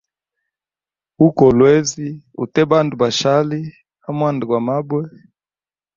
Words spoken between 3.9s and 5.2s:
amwanda gwa mabwe.